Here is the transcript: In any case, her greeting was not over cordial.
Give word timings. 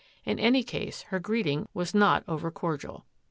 In 0.25 0.39
any 0.39 0.63
case, 0.63 1.03
her 1.09 1.19
greeting 1.19 1.69
was 1.75 1.93
not 1.93 2.23
over 2.27 2.49
cordial. 2.49 3.05